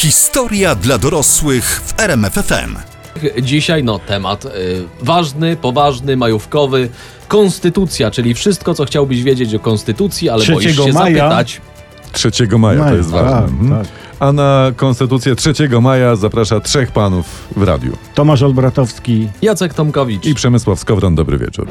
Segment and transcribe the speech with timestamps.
[0.00, 2.76] Historia dla dorosłych w RMFFM.
[3.42, 4.48] Dzisiaj no temat y,
[5.02, 6.88] ważny, poważny, majówkowy.
[7.28, 11.16] Konstytucja, czyli wszystko, co chciałbyś wiedzieć o konstytucji, ale boisz 3 się maja.
[11.28, 11.60] zapytać.
[12.12, 13.30] 3 maja, to Maja, jest ważne.
[13.30, 13.70] tak, Mhm.
[13.84, 13.92] tak.
[14.20, 17.26] A na konstytucję 3 maja zaprasza trzech panów
[17.56, 17.92] w radiu.
[18.14, 19.28] Tomasz Olbratowski.
[19.42, 20.26] Jacek Tomkowicz.
[20.26, 21.66] I Przemysław Skowron, dobry wieczór.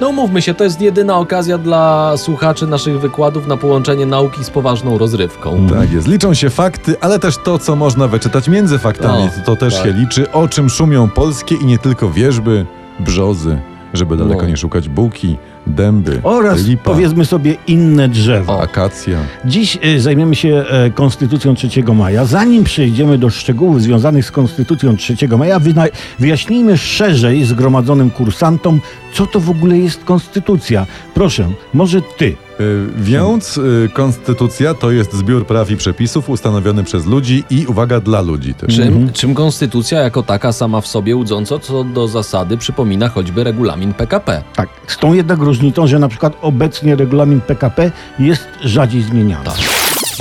[0.00, 4.50] No mówmy się, to jest jedyna okazja dla słuchaczy naszych wykładów na połączenie nauki z
[4.50, 5.66] poważną rozrywką.
[5.70, 6.08] Tak jest.
[6.08, 9.24] Liczą się fakty, ale też to, co można wyczytać między faktami.
[9.24, 9.84] O, to też tak.
[9.84, 12.66] się liczy, o czym szumią polskie i nie tylko wierzby,
[13.00, 13.58] brzozy,
[13.94, 14.48] żeby daleko No.
[14.48, 15.36] nie szukać buki,
[15.66, 18.60] dęby, Oraz lipa, powiedzmy sobie inne drzewa.
[18.60, 19.18] akacja.
[19.44, 22.24] Dziś y, zajmiemy się e, Konstytucją 3 maja.
[22.24, 25.88] Zanim przejdziemy do szczegółów związanych z Konstytucją 3 maja, wyna-
[26.18, 28.80] wyjaśnijmy szerzej zgromadzonym kursantom,
[29.12, 30.86] co to w ogóle jest Konstytucja.
[31.14, 32.36] Proszę, może ty.
[32.60, 38.00] Y, Więc y, konstytucja to jest zbiór praw i przepisów ustanowiony przez ludzi i uwaga
[38.00, 38.76] dla ludzi też.
[38.76, 43.94] Czym, czym konstytucja jako taka sama w sobie łudząco co do zasady przypomina choćby regulamin
[43.94, 44.42] PKP.
[44.56, 45.53] Tak, z tą jednak różnicą,
[45.86, 49.44] że na przykład obecnie regulamin PKP jest rzadziej zmieniany.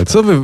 [0.02, 0.42] A co wy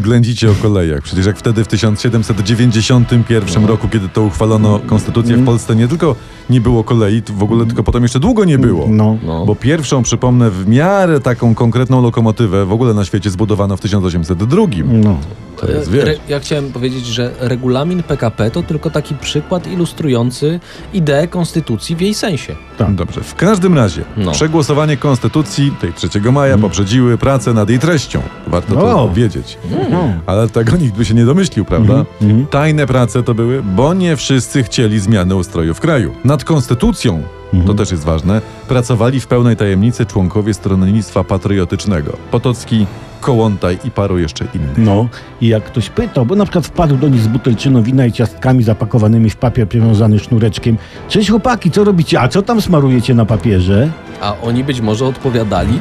[0.00, 1.02] ględzicie o kolejach?
[1.02, 6.16] Przecież jak wtedy w 1791 roku, kiedy to uchwalono konstytucję w Polsce, nie tylko
[6.50, 8.86] nie było kolei, to w ogóle tylko potem jeszcze długo nie było.
[8.90, 9.18] No.
[9.22, 9.46] No.
[9.46, 14.66] Bo pierwszą, przypomnę, w miarę taką konkretną lokomotywę w ogóle na świecie zbudowano w 1802.
[14.84, 15.18] No.
[15.60, 16.04] To jest, wiesz.
[16.04, 20.60] Re, ja chciałem powiedzieć, że regulamin PKP to tylko taki przykład ilustrujący
[20.94, 22.56] ideę konstytucji w jej sensie.
[22.78, 22.94] Tak.
[22.94, 23.20] Dobrze.
[23.20, 24.32] W każdym razie No.
[24.32, 28.22] przegłosowanie konstytucji tej 3 maja poprzedziły prace nad jej treścią.
[28.46, 29.08] Warto to O.
[29.14, 29.58] wiedzieć.
[29.90, 30.04] No.
[30.26, 32.04] Ale tego nikt by się nie domyślił, prawda?
[32.22, 32.46] mhm.
[32.46, 36.14] Tajne prace to były, bo nie wszyscy chcieli zmiany ustroju w kraju.
[36.24, 37.22] Nad konstytucją,
[37.52, 37.66] Mhm.
[37.66, 42.16] to też jest ważne, pracowali w pełnej tajemnicy członkowie Stronnictwa Patriotycznego.
[42.30, 42.86] Potocki,
[43.20, 44.78] Kołątaj i paru jeszcze innych.
[44.78, 45.08] No
[45.40, 48.62] i jak ktoś pytał, bo na przykład wpadł do nich z butelczyną wina i ciastkami
[48.62, 50.76] zapakowanymi w papier przywiązany sznureczkiem.
[51.08, 52.20] Cześć chłopaki, co robicie?
[52.20, 53.90] A co tam smarujecie na papierze?
[54.20, 55.80] A oni być może odpowiadali,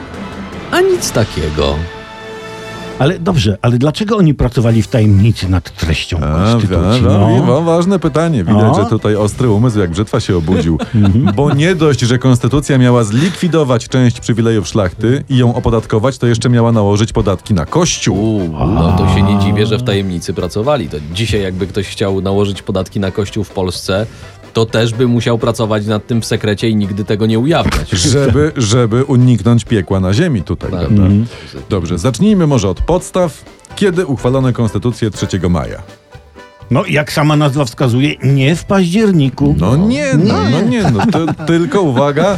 [0.71, 1.75] a nic takiego.
[2.99, 7.01] Ale dobrze, ale dlaczego oni pracowali w tajemnicy nad treścią A, konstytucji?
[7.01, 7.43] wa- wa- No.
[7.45, 8.43] wa- ważne pytanie.
[8.43, 8.83] Widać, O.
[8.83, 10.77] że tutaj ostry umysł jak brzytwa się obudził.
[10.95, 11.35] Mhm.
[11.35, 16.49] Bo nie dość, że konstytucja miała zlikwidować część przywilejów szlachty i ją opodatkować, to jeszcze
[16.49, 18.49] miała nałożyć podatki na kościół.
[18.53, 20.89] No to się nie dziwię, że w tajemnicy pracowali.
[20.89, 24.05] To dzisiaj jakby ktoś chciał nałożyć podatki na kościół w Polsce,
[24.57, 27.89] to też by musiał pracować nad tym w sekrecie i nigdy tego nie ujawniać.
[27.89, 30.79] Żeby, żeby uniknąć piekła na ziemi tutaj, Tak.
[30.79, 31.01] prawda?
[31.01, 31.25] Mhm.
[31.69, 33.45] Dobrze, zacznijmy może od podstaw.
[33.75, 35.81] Kiedy uchwalono konstytucję 3 maja?
[36.71, 39.55] no jak sama nazwa wskazuje, nie w październiku.
[39.59, 42.37] No nie, no, no nie, no to, tylko uwaga,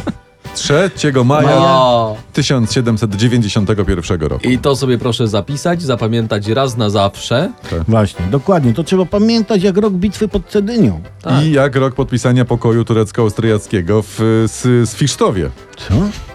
[0.54, 0.90] 3
[1.24, 4.48] maja O, 1791 roku.
[4.48, 7.52] I to sobie proszę zapisać, zapamiętać raz na zawsze.
[7.88, 8.74] Właśnie, dokładnie.
[8.74, 11.00] To trzeba pamiętać jak rok bitwy pod Cedynią.
[11.22, 11.44] Tak.
[11.44, 15.50] I jak rok podpisania pokoju turecko-austriackiego w, z, z Fisztowie.
[15.76, 15.94] Co?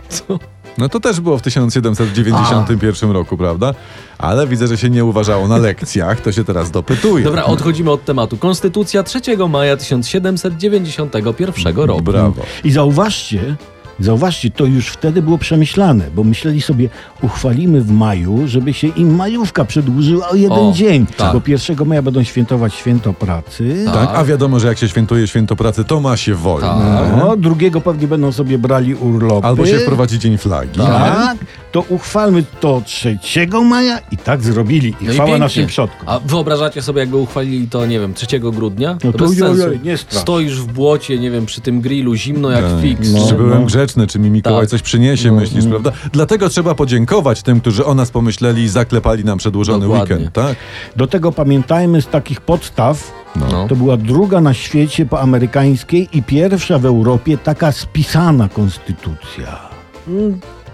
[0.10, 0.40] Co?
[0.78, 3.74] No to też było w 1791 roku, prawda?
[4.18, 7.24] Ale widzę, że się nie uważało na lekcjach, to się teraz dopytuje.
[7.24, 8.38] Dobra, odchodzimy od tematu.
[8.38, 12.02] Konstytucja 3 maja 1791 roku.
[12.02, 12.42] Brawo.
[12.64, 13.56] I zauważcie,
[14.00, 16.90] zauważcie, to już wtedy było przemyślane, bo myśleli sobie,
[17.22, 21.06] uchwalimy w maju, żeby się im majówka przedłużyła o jeden O, dzień.
[21.18, 21.34] tak.
[21.34, 23.82] Bo 1 maja będą świętować święto pracy.
[23.86, 23.94] Tak.
[23.94, 26.68] Tak, a wiadomo, że jak się świętuje święto pracy, to ma się wolne.
[26.68, 27.18] Tak.
[27.20, 29.48] No, drugiego pewnie będą sobie brali urlopy.
[29.48, 30.80] Albo się wprowadzi dzień flagi.
[30.80, 31.38] Tak,
[31.72, 33.18] to uchwalmy to 3
[33.66, 34.90] maja i tak zrobili.
[34.90, 35.40] I No i chwała pięknie.
[35.40, 36.10] naszym przodkom.
[36.10, 38.98] A wyobrażacie sobie, jakby uchwalili to, nie wiem, 3 grudnia?
[39.04, 39.80] No to to bez ojoj, sensu.
[39.86, 40.22] nie strasz.
[40.22, 42.82] Stoisz w błocie, nie wiem, przy tym grillu, zimno jak Tak.
[42.82, 43.12] fix.
[43.14, 43.28] No.
[43.30, 44.70] Czy byłem grzeczny, czy mi Mikołaj Tak.
[44.70, 45.40] coś przyniesie, No.
[45.40, 45.92] myślisz, prawda?
[46.12, 50.16] Dlatego trzeba podziękować tym, którzy o nas pomyśleli i zaklepali nam przedłużony Dokładnie.
[50.16, 50.56] weekend, tak?
[50.96, 53.12] Do tego pamiętajmy z takich podstaw,
[53.52, 53.68] No.
[53.68, 59.60] to była druga na świecie po amerykańskiej i pierwsza w Europie taka spisana konstytucja.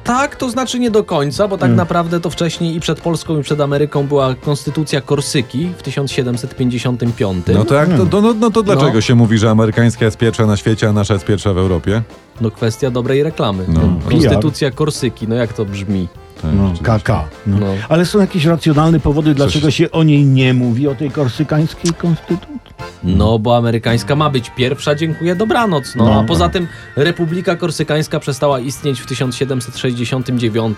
[0.04, 1.78] Tak, to znaczy nie do końca, bo tak Mm.
[1.78, 7.46] naprawdę to wcześniej i przed Polską, i przed Ameryką była konstytucja Korsyki w 1755.
[7.54, 9.02] No to, jak, to, to, no, no to dlaczego No.
[9.02, 12.02] się mówi, że amerykańska jest pierwsza na świecie, a nasza jest pierwsza w Europie?
[12.42, 13.66] No kwestia dobrej reklamy.
[13.68, 13.82] No.
[14.10, 16.08] Konstytucja Korsyki, no jak to brzmi?
[16.42, 16.74] Tak, No.
[16.84, 17.10] KK.
[17.48, 17.60] No.
[17.60, 17.66] No.
[17.90, 22.52] Ale są jakieś racjonalne powody, dlaczego się o niej nie mówi, o tej korsykańskiej konstytucji?
[23.04, 25.96] No, bo amerykańska ma być pierwsza, dziękuję, dobranoc.
[25.96, 26.20] No, No.
[26.20, 30.78] a poza tym Republika Korsykańska przestała istnieć w 1769,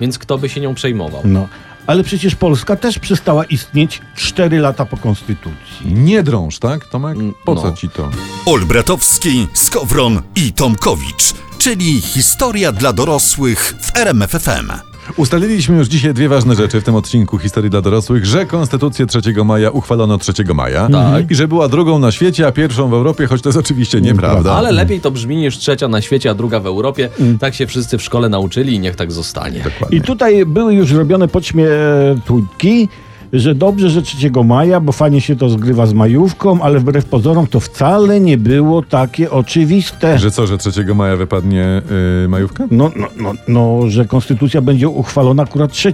[0.00, 1.20] więc kto by się nią przejmował?
[1.24, 1.48] No.
[1.86, 5.86] Ale przecież Polska też przestała istnieć 4 lata po konstytucji.
[5.94, 7.18] Nie drąż, tak, Tomek?
[7.44, 7.72] Po co No.
[7.72, 8.10] ci to?
[8.46, 14.89] Olbratowski, Skowron i Tomkowicz, czyli historia dla dorosłych w RMFFM.
[15.16, 19.20] Ustaliliśmy już dzisiaj dwie ważne rzeczy w tym odcinku Historii dla dorosłych, że Konstytucję 3
[19.44, 21.30] maja uchwalono 3 maja Tak.
[21.30, 24.52] i że była drugą na świecie, a pierwszą w Europie, choć to jest oczywiście nieprawda.
[24.52, 27.08] Ale lepiej to brzmi niż trzecia na świecie, a druga w Europie.
[27.40, 29.60] Tak się wszyscy w szkole nauczyli i niech tak zostanie.
[29.64, 29.98] Dokładnie.
[29.98, 32.88] I tutaj były już robione podśmietujki,
[33.32, 37.46] że dobrze, że 3 maja, bo fajnie się to zgrywa z majówką, ale wbrew pozorom
[37.46, 40.18] to wcale nie było takie oczywiste.
[40.18, 41.82] Że co, że 3 maja wypadnie
[42.22, 42.66] yy, majówka?
[42.70, 45.92] No, no, no, no, że konstytucja będzie uchwalona akurat 3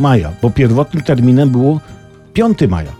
[0.00, 1.80] maja, bo pierwotnym terminem było
[2.32, 2.92] 5 maja.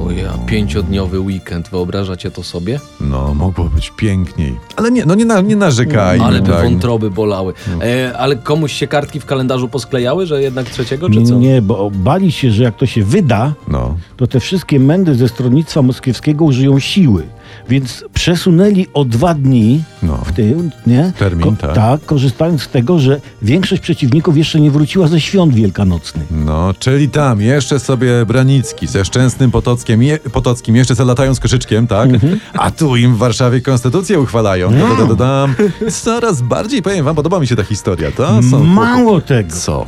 [0.00, 2.80] O ja, pięciodniowy weekend, wyobrażacie to sobie?
[3.00, 4.56] No, mogło być piękniej.
[4.76, 6.24] Ale nie, no nie, na, nie narzekajmy.
[6.24, 6.62] Ale by tak.
[6.64, 7.54] wątroby bolały.
[7.82, 11.34] E, ale komuś się kartki w kalendarzu posklejały, że jednak trzeciego, czy co?
[11.34, 13.96] nie, nie, bo bali się, że jak to się wyda, No.
[14.16, 17.22] to te wszystkie mędy ze stronnictwa moskiewskiego użyją siły.
[17.68, 20.16] Więc przesunęli o dwa dni No.
[20.24, 21.12] w tył, nie?
[21.18, 21.74] Termin, tak.
[21.74, 26.26] tak, korzystając z tego, że większość przeciwników jeszcze nie wróciła ze świąt wielkanocnych.
[26.30, 31.40] No, czyli tam jeszcze sobie Branicki ze Szczęsnym Potockiem, je, Potockim jeszcze se latają z
[31.40, 32.10] koszyczkiem, tak?
[32.54, 34.72] A tu im w Warszawie konstytucję uchwalają.
[34.72, 35.54] Da, da, da, da, dam.
[36.02, 38.10] Coraz bardziej, powiem wam, podoba mi się ta historia.
[38.12, 39.56] To są Mało tego.
[39.56, 39.86] Co?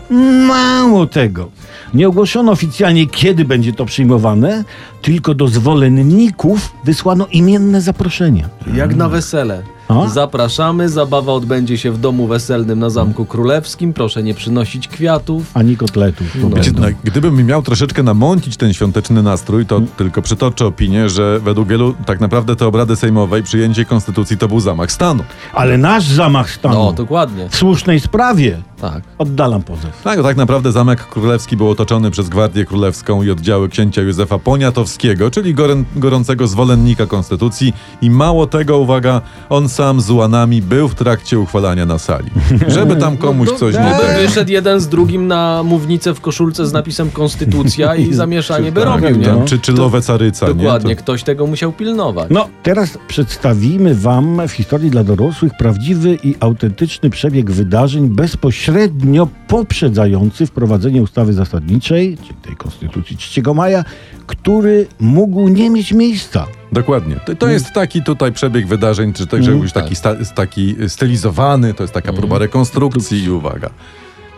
[0.48, 1.48] Mało tego.
[1.94, 4.64] Nie ogłoszono oficjalnie, kiedy będzie to przyjmowane,
[5.02, 8.48] tylko do zwolenników wysłano imienne zaproszenia.
[8.74, 9.62] Jak na wesele.
[9.88, 10.08] A?
[10.08, 13.92] Zapraszamy, zabawa odbędzie się w domu weselnym na Zamku Królewskim.
[13.92, 15.50] Proszę nie przynosić kwiatów.
[15.54, 16.26] Ani kotletów.
[16.42, 16.48] No.
[16.56, 21.68] Wiecie, no, gdybym miał troszeczkę namącić ten świąteczny nastrój, to tylko przytoczę opinię, że według
[21.68, 25.24] wielu tak naprawdę te obrady sejmowe i przyjęcie konstytucji to był zamach stanu.
[25.54, 27.48] Ale nasz zamach stanu No, dokładnie.
[27.48, 29.02] w słusznej sprawie Tak.
[29.18, 30.02] oddalam pozew.
[30.04, 35.30] Tak, tak naprawdę Zamek Królewski był otoczony przez Gwardię Królewską i oddziały księcia Józefa Poniatowskiego,
[35.30, 37.72] czyli gorę, gorącego zwolennika konstytucji
[38.02, 42.30] i mało tego, uwaga, on sam z ułanami był w trakcie uchwalania na sali.
[42.68, 44.18] Żeby tam komuś No, coś nie by było.
[44.28, 49.02] wyszedł jeden z drugim na mównicę w koszulce z napisem Konstytucja i zamieszanie by tak,
[49.02, 49.44] robił, nie?
[49.44, 50.96] Czy, czy lowe caryca, Dokładnie, nie?
[50.96, 52.26] To, ktoś tego musiał pilnować.
[52.30, 60.46] No, teraz przedstawimy Wam w historii dla dorosłych prawdziwy i autentyczny przebieg wydarzeń bezpośrednio poprzedzający
[60.46, 63.84] wprowadzenie ustawy zasadniczej, czyli tej Konstytucji 3 maja,
[64.26, 66.46] który mógł nie mieć miejsca.
[66.72, 67.16] dokładnie.
[67.26, 71.74] To, to jest taki tutaj przebieg wydarzeń, czy także Mm, już taki, sta, taki stylizowany,
[71.74, 73.70] to jest taka próba rekonstrukcji i uwaga.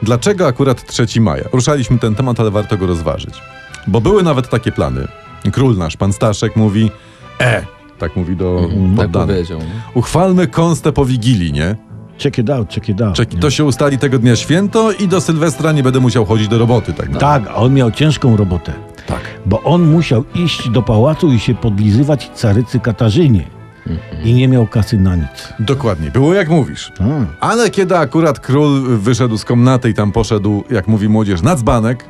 [0.03, 1.45] Dlaczego akurat 3 maja?
[1.53, 3.35] Ruszaliśmy ten temat, ale warto go rozważyć.
[3.87, 5.09] Bo były nawet takie plany.
[5.53, 6.91] Król nasz, pan Staszek mówi,
[7.41, 7.63] e,
[7.99, 9.51] tak mówi do tak poddanych.
[9.51, 9.57] nie?
[9.95, 11.77] Uchwalmy konstę po Wigilii, nie?
[12.23, 13.15] Check it out, check it out.
[13.17, 16.59] Czeki, to się ustali tego dnia święto i do Sylwestra nie będę musiał chodzić do
[16.59, 18.73] roboty, tak Tak, a on miał ciężką robotę,
[19.07, 19.21] tak.
[19.47, 23.45] bo on musiał iść do pałacu i się podlizywać carycy Katarzynie.
[24.25, 25.53] I nie miał kasy na nic.
[25.59, 26.93] Dokładnie, było jak mówisz.
[27.41, 27.47] A.
[27.49, 32.05] Ale kiedy akurat król wyszedł z komnaty i tam poszedł, jak mówi młodzież, na dzbanek,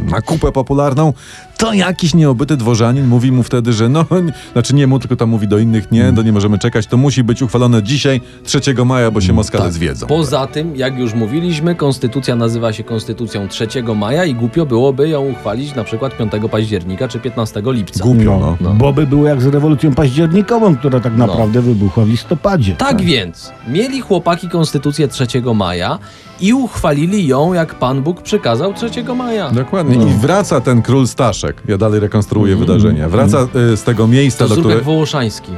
[0.00, 1.12] na kupę popularną,
[1.58, 5.28] to jakiś nieobyty dworzanin mówi mu wtedy, że no, n- znaczy nie mu, tylko tam
[5.28, 9.10] mówi do innych, nie, to nie możemy czekać, to musi być uchwalone dzisiaj, 3 maja,
[9.10, 9.72] bo się Moskale Tak.
[9.72, 10.06] zwiedzą.
[10.06, 13.66] Poza tym, jak już mówiliśmy, konstytucja nazywa się Konstytucją 3
[13.96, 18.04] maja i głupio byłoby ją uchwalić na przykład 5 października czy 15 lipca.
[18.04, 18.56] Głupio, no.
[18.60, 18.74] no.
[18.74, 22.74] Bo by było jak z rewolucją październikową, która tak naprawdę wybuchła w listopadzie.
[22.74, 25.98] Tak więc, mieli chłopaki konstytucję 3 maja
[26.40, 29.29] i uchwalili ją, jak Pan Bóg przykazał 3 maja.
[29.52, 29.96] Dokładnie.
[29.96, 30.06] No.
[30.06, 31.62] I wraca ten król Staszek.
[31.68, 33.08] Ja dalej rekonstruuję wydarzenia.
[33.08, 34.74] Wraca y, z tego miejsca, To do zrób które...
[34.74, 35.52] jak Wołoszański.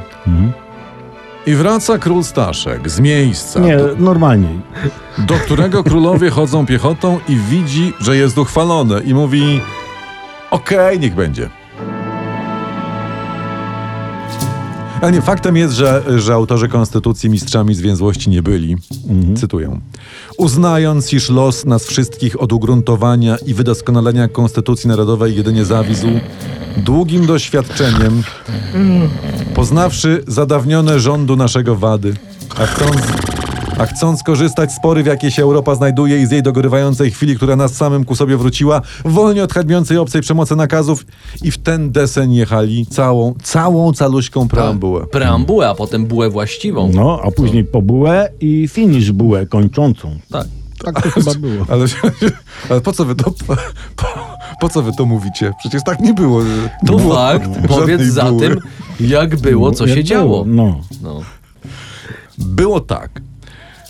[1.47, 4.61] I wraca król Staszek z miejsca, Nie, do, normalniej.
[5.17, 9.01] do którego królowie chodzą piechotą i widzi, że jest uchwalone.
[9.01, 9.61] I mówi:
[10.51, 11.49] Okej, niech będzie.
[15.03, 18.75] Ale nie, faktem jest, że, że autorzy konstytucji mistrzami zwięzłości nie byli.
[19.35, 19.79] Cytuję.
[20.37, 26.07] Uznając, iż los nas wszystkich od ugruntowania i wydoskonalenia konstytucji narodowej jedynie zawisł
[26.77, 28.23] długim doświadczeniem,
[29.55, 32.13] poznawszy zadawnione rządu naszego wady,
[32.57, 33.01] a chcąc,
[33.77, 37.35] a chcąc korzystać z pory, w jakiej się Europa znajduje i z jej dogorywającej chwili,
[37.35, 41.05] która nas samym ku sobie wróciła, wolnie od hańbiącej obcej przemocy nakazów
[41.43, 45.07] i w ten deseń jechali całą, całą caluśką preambułę.
[45.07, 46.91] Preambułę, a potem bułę właściwą.
[46.93, 50.19] No, a później po bułę i finish bułę kończącą.
[50.31, 50.47] Tak.
[50.83, 51.65] Tak to chyba było.
[51.71, 51.85] Ale,
[52.69, 53.23] ale po co wy to...
[53.23, 53.55] Po,
[53.95, 54.05] po,
[54.61, 55.53] po co wy to mówicie?
[55.59, 56.43] Przecież tak nie było.
[56.43, 57.49] Nie To było fakt.
[57.67, 58.39] Powiedz za buły.
[58.41, 58.59] tym,
[58.99, 60.43] jak było, co się działo.
[60.47, 60.79] No.
[61.01, 61.21] No.
[62.37, 63.21] Było tak,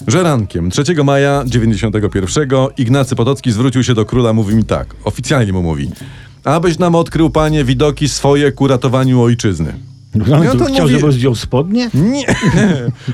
[0.07, 5.53] że rankiem 3 maja 91 Ignacy Potocki zwrócił się do króla, mówi mi tak, oficjalnie
[5.53, 5.91] mu mówi,
[6.43, 9.73] abyś nam odkrył, panie, widoki swoje ku ratowaniu ojczyzny.
[10.15, 11.89] No, Ja to chciał, mówię- żeby zdjął spodnie?
[11.93, 12.25] Nie.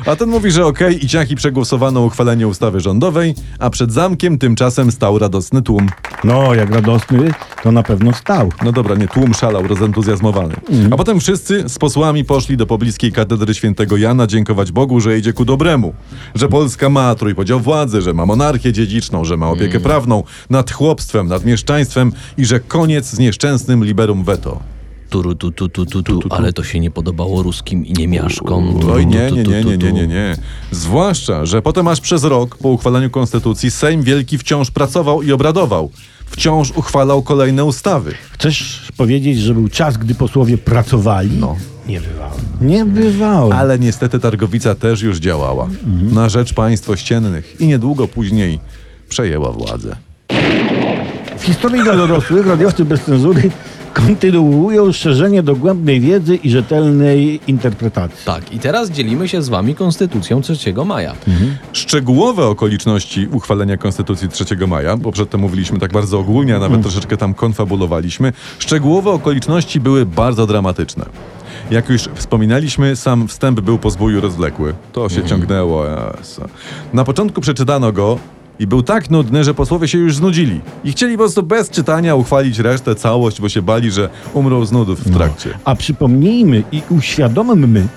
[0.06, 4.38] A ten mówi, że okej, i ciach i przegłosowano uchwalenie ustawy rządowej, a przed zamkiem
[4.38, 5.88] tymczasem stał radosny tłum.
[6.24, 7.32] No, jak radosny,
[7.64, 8.52] to na pewno stał.
[8.66, 10.56] No dobra, nie, tłum szalał, rozentuzjazmowany.
[10.92, 15.34] A potem wszyscy z posłami poszli do pobliskiej katedry świętego Jana dziękować Bogu, że idzie
[15.34, 15.94] ku dobremu.
[16.36, 21.28] Że Polska ma trójpodział władzy, że ma monarchię dziedziczną, że ma opiekę prawną nad chłopstwem,
[21.28, 24.60] nad mieszczaństwem i że koniec z nieszczęsnym liberum veto.
[25.10, 28.80] Turu, tu, tu, tu, tu, tu, ale to się nie podobało ruskim i niemiaszkom.
[28.92, 30.38] Oj, nie, nie, nie, nie, nie, nie, nie.
[30.72, 35.92] Zwłaszcza, że potem aż przez rok po uchwaleniu konstytucji Sejm Wielki wciąż pracował i obradował.
[36.30, 38.14] Wciąż uchwalał kolejne ustawy.
[38.32, 41.30] Chcesz powiedzieć, że był czas, gdy posłowie pracowali?
[41.40, 41.56] No.
[41.88, 42.36] Nie bywało.
[42.62, 43.54] Nie bywało.
[43.56, 45.68] Ale niestety Targowica też już działała
[46.12, 48.60] na rzecz państw ościennych i niedługo później
[49.10, 49.96] przejęła władzę.
[51.38, 53.52] W historii dla dorosłych radiowcy bez cenzury
[53.94, 58.26] kontynuują szerzenie dogłębnej wiedzy i rzetelnej interpretacji.
[58.26, 61.16] Tak, i teraz dzielimy się z wami Konstytucją 3 maja.
[61.74, 67.18] Szczegółowe okoliczności uchwalenia Konstytucji 3 maja, bo przedtem mówiliśmy tak bardzo ogólnie, a nawet troszeczkę
[67.18, 71.06] tam konfabulowaliśmy, szczegółowe okoliczności były bardzo dramatyczne.
[71.72, 74.74] Jak już wspominaliśmy, sam wstęp był po zbóju rozwlekły.
[74.94, 75.86] To się ciągnęło.
[76.20, 76.42] Jesu.
[76.94, 78.20] Na początku przeczytano go
[78.60, 80.62] i był tak nudny, że posłowie się już znudzili.
[80.84, 84.72] I chcieli po prostu bez czytania uchwalić resztę, całość, bo się bali, że umrą z
[84.72, 85.50] nudów w trakcie.
[85.64, 87.88] A przypomnijmy i uświadommy,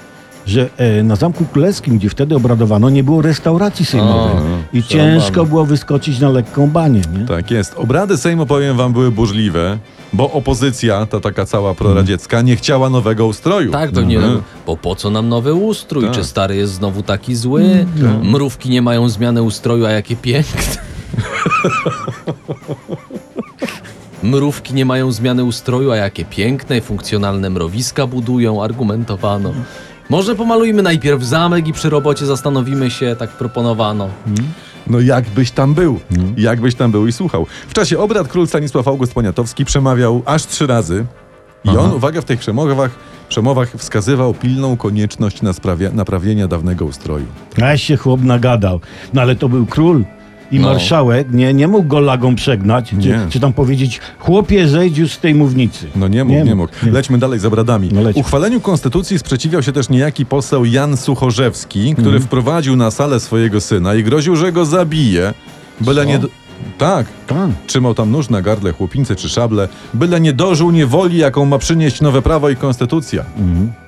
[0.46, 4.36] że e, na Zamku Królewskim, gdzie wtedy obradowano, nie było restauracji sejmowej.
[4.36, 4.40] O,
[4.72, 7.02] I ciężko było wyskoczyć na lekką banię.
[7.18, 7.26] Nie?
[7.26, 7.74] Tak jest.
[7.76, 9.78] Obrady Sejmu, powiem wam, były burzliwe,
[10.12, 13.72] bo opozycja, ta taka cała proradziecka, nie chciała nowego ustroju.
[13.72, 14.34] Tak, pewnie, Mhm.
[14.34, 16.04] no, bo po co nam nowy ustrój?
[16.04, 16.14] Tak.
[16.14, 17.86] Czy stary jest znowu taki zły?
[18.22, 20.62] Mrówki nie mają zmiany ustroju, a jakie piękne.
[24.22, 29.52] Mrówki nie mają zmiany ustroju, a jakie piękne, funkcjonalne mrowiska budują, argumentowano.
[30.12, 34.08] Może pomalujmy najpierw zamek i przy robocie zastanowimy się, tak proponowano.
[34.86, 36.00] No jakbyś tam był.
[36.36, 37.46] Jakbyś tam był i słuchał.
[37.68, 41.04] W czasie obrad król Stanisław August Poniatowski przemawiał aż trzy razy.
[41.64, 42.90] I on, uwaga, w tych przemowach,
[43.28, 47.26] przemowach wskazywał pilną konieczność na sprawia- naprawienia dawnego ustroju.
[47.62, 48.80] A się chłop nagadał.
[49.14, 50.04] No ale to był król.
[50.52, 50.68] I No.
[50.68, 53.26] marszałek nie, nie mógł go lagą przegnać, czy, Nie.
[53.30, 55.86] czy tam powiedzieć, chłopie, zejdź już z tej mównicy.
[55.96, 56.72] No nie mógł, nie, mógł.
[56.92, 57.88] Lećmy dalej z obradami.
[57.92, 58.00] No.
[58.14, 62.22] Uchwaleniu konstytucji sprzeciwiał się też niejaki poseł Jan Suchorzewski, który Mhm.
[62.22, 65.34] wprowadził na salę swojego syna i groził, że go zabije.
[65.80, 66.08] Byle Co?
[66.08, 66.20] nie...
[66.78, 67.06] Tak.
[67.26, 67.50] Tak.
[67.66, 72.00] Trzymał tam nóż na gardle chłopińce czy szable, byle nie dożył niewoli, jaką ma przynieść
[72.00, 73.24] nowe prawo i konstytucja.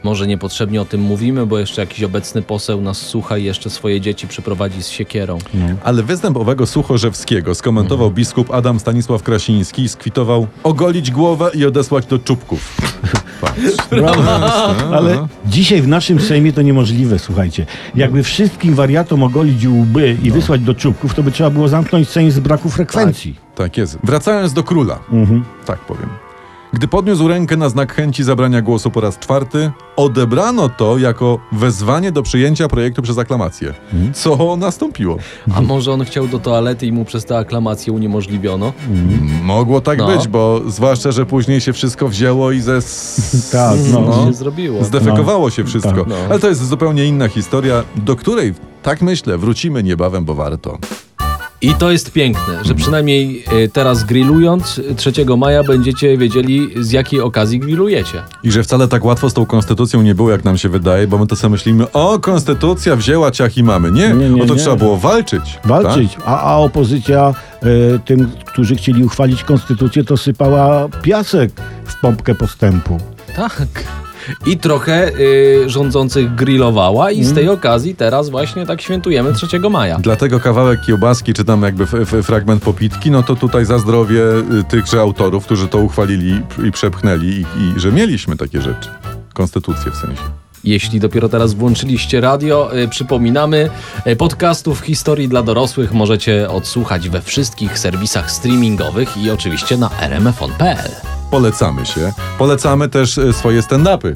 [0.03, 4.01] Może niepotrzebnie o tym mówimy, bo jeszcze jakiś obecny poseł nas słucha i jeszcze swoje
[4.01, 5.39] dzieci przyprowadzi z siekierą.
[5.85, 8.15] Ale występ owego Suchorzewskiego skomentował Mhm.
[8.17, 12.77] biskup Adam Stanisław Krasiński i skwitował ogolić głowę i odesłać do czubków.
[13.41, 13.61] Patrz.
[14.93, 17.67] Ale dzisiaj w naszym Sejmie to niemożliwe, słuchajcie.
[17.95, 20.27] Jakby wszystkim wariatom ogolić łby No.
[20.29, 23.35] i wysłać do czubków, to by trzeba było zamknąć Sejm z braku frekwencji.
[23.55, 23.99] Tak jest.
[24.05, 24.99] Wracając do króla.
[25.13, 25.45] Mhm.
[25.67, 26.09] Tak powiem.
[26.75, 32.13] Gdy podniósł rękę na znak chęci zabrania głosu po raz czwarty, odebrano to jako wezwanie
[32.13, 33.75] do przyjęcia projektu przez aklamację.
[33.93, 34.15] Mhm.
[34.15, 35.17] Co nastąpiło?
[35.55, 38.73] A może on chciał do toalety i mu przez tę aklamację uniemożliwiono?
[39.43, 40.07] Mogło tak No.
[40.07, 42.79] być, bo zwłaszcza, że później się wszystko wzięło i ze...
[43.53, 43.93] Tak, no.
[43.93, 44.27] Co No.
[44.27, 44.85] się zrobiło?
[44.85, 45.91] Zdefekowało się wszystko.
[45.93, 46.07] Tak.
[46.07, 46.15] No.
[46.31, 50.79] Ale to jest zupełnie inna historia, do której, tak myślę, wrócimy niebawem, bo warto.
[51.65, 56.91] I to jest piękne, że przynajmniej y, teraz grillując y, 3 maja będziecie wiedzieli z
[56.93, 58.23] jakiej okazji grillujecie.
[58.43, 61.19] I że wcale tak łatwo z tą konstytucją nie było, jak nam się wydaje, bo
[61.19, 63.91] my to sobie myślimy, o, konstytucja wzięła ciach i mamy.
[63.93, 64.61] Nie, Nie, nie, bo to nie.
[64.61, 65.59] trzeba było walczyć.
[65.65, 66.17] Walczyć.
[66.25, 71.51] A, a opozycja e, tym, którzy chcieli uchwalić konstytucję, to sypała piasek
[71.85, 72.99] w pompkę postępu.
[73.37, 73.85] Tak.
[74.47, 79.99] I trochę y, rządzących grillowała i z tej okazji teraz właśnie tak świętujemy 3 maja.
[79.99, 84.21] Dlatego kawałek kiełbaski, czy tam jakby f- f- fragment popitki, no to tutaj za zdrowie
[84.61, 88.89] y, tychże autorów, którzy to uchwalili i przepchnęli i, i że mieliśmy takie rzeczy.
[89.33, 90.23] Konstytucję w sensie.
[90.65, 93.71] Jeśli dopiero teraz włączyliście radio, y, przypominamy,
[94.07, 100.91] y, podcastów historii dla dorosłych możecie odsłuchać we wszystkich serwisach streamingowych i oczywiście na rmfon.pl.
[101.31, 102.13] Polecamy się.
[102.39, 104.15] Polecamy też y, swoje stand-upy.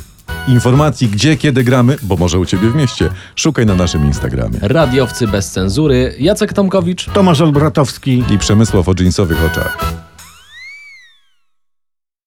[0.49, 3.11] Informacji gdzie, kiedy gramy, bo może u ciebie w mieście.
[3.37, 4.59] Szukaj na naszym Instagramie.
[4.63, 7.07] Radiowcy bez cenzury, Jacek Tomkowicz.
[7.07, 8.25] Tomasz Olbratowski.
[8.31, 10.08] I Przemysław o dżinsowych oczach.